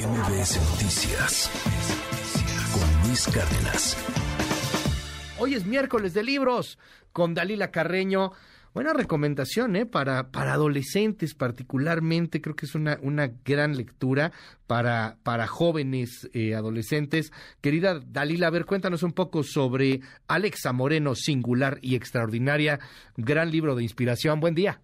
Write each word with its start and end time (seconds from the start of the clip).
MBS 0.00 0.58
Noticias 0.70 1.50
con 2.72 3.06
Luis 3.06 3.26
Cárdenas. 3.26 3.98
Hoy 5.38 5.54
es 5.54 5.66
miércoles 5.66 6.14
de 6.14 6.22
libros 6.22 6.78
con 7.12 7.34
Dalila 7.34 7.70
Carreño. 7.70 8.32
Buena 8.72 8.94
recomendación, 8.94 9.76
¿eh? 9.76 9.84
Para, 9.84 10.30
para 10.30 10.54
adolescentes 10.54 11.34
particularmente, 11.34 12.40
creo 12.40 12.56
que 12.56 12.64
es 12.64 12.74
una, 12.74 12.98
una 13.02 13.30
gran 13.44 13.76
lectura 13.76 14.32
para, 14.66 15.18
para 15.22 15.46
jóvenes 15.46 16.30
eh, 16.32 16.54
adolescentes. 16.54 17.30
Querida 17.60 18.00
Dalila, 18.00 18.46
a 18.46 18.50
ver, 18.50 18.64
cuéntanos 18.64 19.02
un 19.02 19.12
poco 19.12 19.42
sobre 19.42 20.00
Alexa 20.28 20.72
Moreno, 20.72 21.14
singular 21.14 21.78
y 21.82 21.94
extraordinaria, 21.94 22.80
gran 23.18 23.50
libro 23.50 23.74
de 23.74 23.82
inspiración. 23.82 24.40
Buen 24.40 24.54
día. 24.54 24.80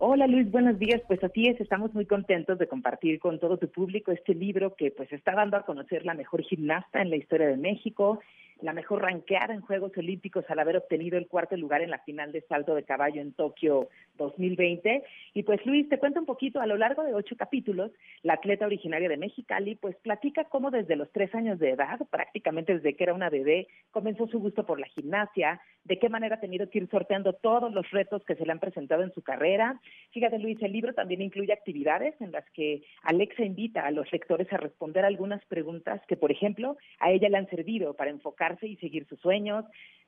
Hola 0.00 0.28
Luis, 0.28 0.48
buenos 0.48 0.78
días. 0.78 1.02
Pues 1.08 1.22
así 1.24 1.48
es, 1.48 1.60
estamos 1.60 1.92
muy 1.92 2.06
contentos 2.06 2.56
de 2.56 2.68
compartir 2.68 3.18
con 3.18 3.40
todo 3.40 3.56
tu 3.56 3.68
público 3.68 4.12
este 4.12 4.32
libro 4.32 4.76
que 4.76 4.92
pues 4.92 5.12
está 5.12 5.32
dando 5.32 5.56
a 5.56 5.64
conocer 5.64 6.04
la 6.04 6.14
mejor 6.14 6.42
gimnasta 6.44 7.02
en 7.02 7.10
la 7.10 7.16
historia 7.16 7.48
de 7.48 7.56
México 7.56 8.20
la 8.60 8.72
mejor 8.72 9.02
ranqueada 9.02 9.54
en 9.54 9.60
Juegos 9.60 9.92
Olímpicos 9.96 10.44
al 10.48 10.58
haber 10.58 10.76
obtenido 10.76 11.16
el 11.16 11.28
cuarto 11.28 11.56
lugar 11.56 11.82
en 11.82 11.90
la 11.90 11.98
final 12.00 12.32
de 12.32 12.42
salto 12.42 12.74
de 12.74 12.82
caballo 12.82 13.20
en 13.20 13.32
Tokio 13.32 13.88
2020. 14.16 15.04
Y 15.34 15.42
pues 15.44 15.64
Luis, 15.64 15.88
te 15.88 15.98
cuento 15.98 16.20
un 16.20 16.26
poquito, 16.26 16.60
a 16.60 16.66
lo 16.66 16.76
largo 16.76 17.04
de 17.04 17.14
ocho 17.14 17.36
capítulos, 17.36 17.92
la 18.22 18.34
atleta 18.34 18.66
originaria 18.66 19.08
de 19.08 19.16
Mexicali 19.16 19.76
pues 19.76 19.96
platica 19.96 20.44
cómo 20.44 20.70
desde 20.70 20.96
los 20.96 21.10
tres 21.12 21.34
años 21.34 21.58
de 21.58 21.70
edad, 21.70 21.98
prácticamente 22.10 22.74
desde 22.74 22.94
que 22.96 23.04
era 23.04 23.14
una 23.14 23.30
bebé, 23.30 23.68
comenzó 23.90 24.26
su 24.26 24.40
gusto 24.40 24.66
por 24.66 24.80
la 24.80 24.88
gimnasia, 24.88 25.60
de 25.84 25.98
qué 25.98 26.08
manera 26.08 26.36
ha 26.36 26.40
tenido 26.40 26.68
que 26.68 26.78
ir 26.78 26.88
sorteando 26.90 27.32
todos 27.34 27.72
los 27.72 27.90
retos 27.90 28.24
que 28.24 28.34
se 28.34 28.44
le 28.44 28.52
han 28.52 28.60
presentado 28.60 29.02
en 29.02 29.12
su 29.12 29.22
carrera. 29.22 29.80
Fíjate 30.18 30.40
Luis, 30.40 30.60
el 30.62 30.72
libro 30.72 30.92
también 30.94 31.22
incluye 31.22 31.52
actividades 31.52 32.20
en 32.20 32.32
las 32.32 32.44
que 32.50 32.82
Alexa 33.04 33.44
invita 33.44 33.86
a 33.86 33.92
los 33.92 34.10
lectores 34.10 34.52
a 34.52 34.56
responder 34.56 35.04
algunas 35.04 35.44
preguntas 35.44 36.02
que, 36.08 36.16
por 36.16 36.32
ejemplo, 36.32 36.76
a 36.98 37.12
ella 37.12 37.28
le 37.28 37.36
han 37.36 37.48
servido 37.48 37.94
para 37.94 38.10
enfocar 38.10 38.58
y 38.62 38.74
seguir 38.78 39.06
sus 39.06 39.20
sueños. 39.20 39.64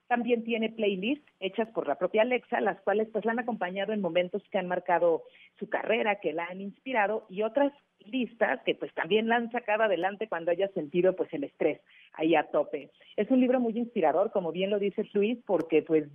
También 0.09 0.43
tiene 0.43 0.71
playlists 0.71 1.33
hechas 1.39 1.69
por 1.69 1.87
la 1.87 1.95
propia 1.95 2.23
Alexa, 2.23 2.61
las 2.61 2.81
cuales 2.81 3.07
pues 3.13 3.25
la 3.25 3.31
han 3.31 3.39
acompañado 3.39 3.93
en 3.93 4.01
momentos 4.01 4.43
que 4.51 4.59
han 4.59 4.67
marcado 4.67 5.23
su 5.61 5.69
carrera, 5.69 6.19
que 6.19 6.33
la 6.33 6.47
han 6.47 6.61
inspirado 6.61 7.25
y 7.29 7.43
otras 7.43 7.73
listas 8.01 8.61
que 8.65 8.75
pues 8.75 8.93
también 8.95 9.29
la 9.29 9.37
han 9.37 9.53
sacado 9.53 9.85
adelante 9.85 10.27
cuando 10.27 10.51
haya 10.51 10.67
sentido 10.71 11.15
pues 11.15 11.33
el 11.33 11.45
estrés 11.45 11.81
ahí 12.15 12.35
a 12.35 12.51
tope. 12.51 12.91
Es 13.15 13.31
un 13.31 13.41
libro 13.41 13.61
muy 13.61 13.79
inspirador, 13.79 14.33
como 14.33 14.51
bien 14.51 14.71
lo 14.71 14.81
dice 14.81 15.09
Luis, 15.13 15.39
porque 15.47 15.83
pues 15.83 16.09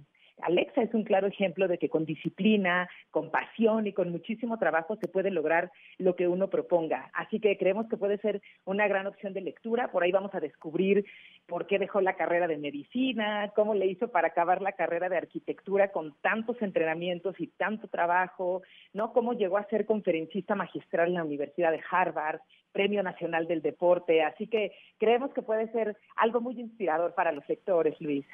Alexa 0.45 0.83
es 0.83 0.93
un 0.93 1.03
claro 1.03 1.25
ejemplo 1.25 1.67
de 1.67 1.79
que 1.79 1.89
con 1.89 2.05
disciplina, 2.05 2.87
con 3.09 3.31
pasión 3.31 3.87
y 3.87 3.93
con 3.93 4.11
muchísimo 4.11 4.59
trabajo 4.59 4.95
se 4.97 5.07
puede 5.07 5.31
lograr 5.31 5.71
lo 5.97 6.15
que 6.15 6.27
uno 6.27 6.51
proponga. 6.51 7.09
Así 7.13 7.39
que 7.39 7.57
creemos 7.57 7.87
que 7.89 7.97
puede 7.97 8.19
ser 8.19 8.41
una 8.63 8.87
gran 8.87 9.07
opción 9.07 9.33
de 9.33 9.41
lectura. 9.41 9.91
Por 9.91 10.03
ahí 10.03 10.11
vamos 10.11 10.35
a 10.35 10.39
descubrir 10.39 11.03
por 11.47 11.65
qué 11.65 11.79
dejó 11.79 11.99
la 11.99 12.15
carrera 12.15 12.47
de 12.47 12.57
medicina, 12.57 13.51
cómo 13.55 13.73
le 13.73 13.87
hizo 13.87 14.09
para 14.09 14.27
acabar 14.27 14.61
la 14.61 14.73
carrera 14.73 15.09
de 15.09 15.17
arquitectura 15.17 15.91
con 15.91 16.15
tantos 16.21 16.61
entrenamientos 16.61 17.35
y 17.39 17.47
tanto 17.47 17.87
trabajo, 17.87 18.61
¿no? 18.93 19.13
Cómo 19.13 19.33
llegó 19.33 19.57
a 19.57 19.67
ser 19.67 19.87
conferencista 19.87 20.53
magistral 20.53 21.07
en 21.07 21.15
la 21.15 21.23
Universidad 21.23 21.71
de 21.71 21.81
Harvard, 21.89 22.39
Premio 22.71 23.01
Nacional 23.01 23.47
del 23.47 23.63
Deporte. 23.63 24.21
Así 24.21 24.47
que 24.47 24.73
creemos 24.99 25.33
que 25.33 25.41
puede 25.41 25.71
ser 25.71 25.97
algo 26.15 26.39
muy 26.39 26.59
inspirador 26.59 27.15
para 27.15 27.31
los 27.31 27.47
lectores, 27.49 27.99
Luis. 27.99 28.25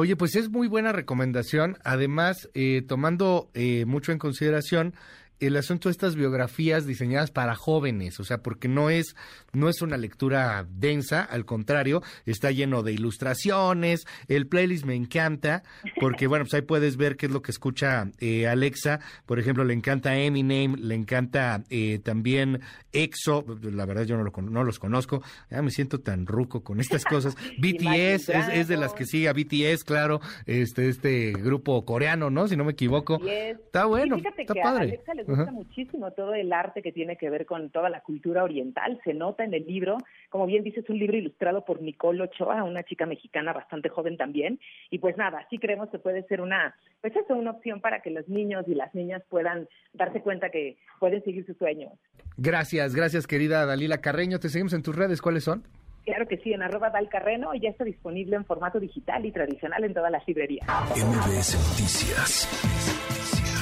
Oye, 0.00 0.14
pues 0.14 0.36
es 0.36 0.48
muy 0.48 0.68
buena 0.68 0.92
recomendación. 0.92 1.76
Además, 1.82 2.48
eh, 2.54 2.82
tomando 2.86 3.50
eh, 3.54 3.84
mucho 3.84 4.12
en 4.12 4.18
consideración 4.18 4.94
el 5.40 5.56
asunto 5.56 5.88
de 5.88 5.92
estas 5.92 6.16
biografías 6.16 6.86
diseñadas 6.86 7.30
para 7.30 7.54
jóvenes, 7.54 8.18
o 8.20 8.24
sea, 8.24 8.38
porque 8.38 8.68
no 8.68 8.90
es, 8.90 9.14
no 9.52 9.68
es 9.68 9.82
una 9.82 9.96
lectura 9.96 10.66
densa, 10.68 11.22
al 11.22 11.44
contrario, 11.44 12.02
está 12.26 12.50
lleno 12.50 12.82
de 12.82 12.92
ilustraciones, 12.92 14.06
el 14.26 14.46
playlist 14.46 14.84
me 14.84 14.94
encanta, 14.94 15.62
porque 16.00 16.26
bueno, 16.26 16.44
pues 16.44 16.54
ahí 16.54 16.62
puedes 16.62 16.96
ver 16.96 17.16
qué 17.16 17.26
es 17.26 17.32
lo 17.32 17.42
que 17.42 17.52
escucha 17.52 18.10
eh, 18.18 18.48
Alexa, 18.48 19.00
por 19.26 19.38
ejemplo, 19.38 19.64
le 19.64 19.74
encanta 19.74 20.16
Eminem, 20.16 20.74
le 20.74 20.94
encanta 20.94 21.62
eh, 21.70 22.00
también 22.02 22.60
EXO, 22.92 23.44
la 23.62 23.86
verdad 23.86 24.04
yo 24.04 24.16
no, 24.16 24.24
lo, 24.24 24.32
no 24.42 24.64
los 24.64 24.78
conozco, 24.78 25.22
ya 25.50 25.62
me 25.62 25.70
siento 25.70 26.00
tan 26.00 26.26
ruco 26.26 26.62
con 26.64 26.80
estas 26.80 27.04
cosas, 27.04 27.36
BTS 27.58 28.28
es, 28.28 28.48
es, 28.52 28.68
de 28.68 28.76
las 28.76 28.92
que 28.92 29.04
sigue 29.04 29.28
a 29.28 29.32
BTS, 29.32 29.84
claro, 29.84 30.20
este, 30.46 30.88
este 30.88 31.32
grupo 31.32 31.84
coreano, 31.84 32.30
¿no? 32.30 32.48
Si 32.48 32.56
no 32.56 32.64
me 32.64 32.72
equivoco, 32.72 33.20
está 33.24 33.84
bueno, 33.84 34.16
está 34.16 34.54
padre 34.54 35.00
gusta 35.32 35.52
muchísimo 35.52 36.10
todo 36.12 36.34
el 36.34 36.52
arte 36.52 36.82
que 36.82 36.92
tiene 36.92 37.16
que 37.16 37.30
ver 37.30 37.46
con 37.46 37.70
toda 37.70 37.90
la 37.90 38.00
cultura 38.00 38.44
oriental. 38.44 39.00
Se 39.04 39.14
nota 39.14 39.44
en 39.44 39.54
el 39.54 39.66
libro, 39.66 39.98
como 40.30 40.46
bien 40.46 40.64
dices, 40.64 40.84
es 40.84 40.90
un 40.90 40.98
libro 40.98 41.16
ilustrado 41.16 41.64
por 41.64 41.82
Nicole 41.82 42.22
Ochoa, 42.22 42.64
una 42.64 42.82
chica 42.82 43.06
mexicana 43.06 43.52
bastante 43.52 43.88
joven 43.88 44.16
también. 44.16 44.58
Y 44.90 44.98
pues 44.98 45.16
nada, 45.16 45.46
sí 45.50 45.58
creemos 45.58 45.90
que 45.90 45.98
puede 45.98 46.22
ser 46.24 46.40
una, 46.40 46.74
pues 47.00 47.14
eso, 47.16 47.34
una 47.34 47.52
opción 47.52 47.80
para 47.80 48.00
que 48.00 48.10
los 48.10 48.28
niños 48.28 48.64
y 48.66 48.74
las 48.74 48.94
niñas 48.94 49.22
puedan 49.28 49.68
darse 49.92 50.20
cuenta 50.20 50.50
que 50.50 50.76
pueden 50.98 51.22
seguir 51.24 51.44
sus 51.46 51.56
sueños. 51.56 51.92
Gracias, 52.36 52.94
gracias 52.94 53.26
querida 53.26 53.66
Dalila 53.66 53.98
Carreño. 53.98 54.38
Te 54.38 54.48
seguimos 54.48 54.72
en 54.72 54.82
tus 54.82 54.96
redes, 54.96 55.20
¿cuáles 55.20 55.44
son? 55.44 55.64
Claro 56.04 56.26
que 56.26 56.38
sí, 56.38 56.54
en 56.54 56.62
arroba 56.62 56.88
Dalcarreno 56.88 57.54
y 57.54 57.60
ya 57.60 57.68
está 57.68 57.84
disponible 57.84 58.36
en 58.36 58.44
formato 58.46 58.80
digital 58.80 59.26
y 59.26 59.30
tradicional 59.30 59.84
en 59.84 59.92
todas 59.92 60.10
las 60.10 60.26
librerías. 60.26 60.66
MBS 60.96 61.54
Noticias 61.68 62.48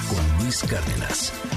con 0.08 0.44
Luis 0.44 0.62
Cárdenas. 0.62 1.55